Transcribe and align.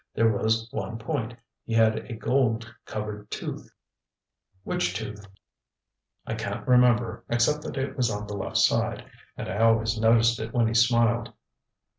there 0.15 0.35
was 0.35 0.67
one 0.71 0.97
point: 0.97 1.31
He 1.63 1.73
had 1.75 1.95
a 1.95 2.15
gold 2.15 2.73
covered 2.85 3.29
tooth. 3.29 3.61
ŌĆØ 4.65 4.73
ŌĆ£Which 4.73 4.95
tooth? 4.95 5.27
ŌĆØ 6.25 6.33
ŌĆ£I 6.33 6.39
can't 6.39 6.67
remember, 6.67 7.23
except 7.29 7.61
that 7.61 7.77
it 7.77 7.95
was 7.95 8.09
on 8.09 8.25
the 8.25 8.33
left 8.35 8.57
side, 8.57 9.05
and 9.37 9.47
I 9.47 9.59
always 9.59 9.99
noticed 9.99 10.39
it 10.39 10.55
when 10.55 10.67
he 10.67 10.73
smiled. 10.73 11.31